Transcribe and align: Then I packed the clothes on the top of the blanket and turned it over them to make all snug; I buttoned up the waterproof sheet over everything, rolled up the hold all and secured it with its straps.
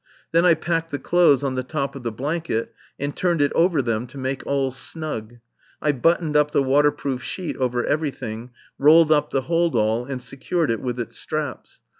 Then 0.31 0.45
I 0.45 0.55
packed 0.55 0.89
the 0.89 0.97
clothes 0.97 1.43
on 1.43 1.53
the 1.53 1.61
top 1.61 1.95
of 1.95 2.01
the 2.01 2.11
blanket 2.11 2.73
and 2.99 3.15
turned 3.15 3.39
it 3.39 3.53
over 3.53 3.83
them 3.83 4.07
to 4.07 4.17
make 4.17 4.41
all 4.47 4.71
snug; 4.71 5.35
I 5.79 5.91
buttoned 5.91 6.35
up 6.35 6.49
the 6.49 6.63
waterproof 6.63 7.21
sheet 7.21 7.55
over 7.57 7.85
everything, 7.85 8.49
rolled 8.79 9.11
up 9.11 9.29
the 9.29 9.41
hold 9.41 9.75
all 9.75 10.05
and 10.05 10.19
secured 10.19 10.71
it 10.71 10.81
with 10.81 10.99
its 10.99 11.19
straps. 11.19 11.83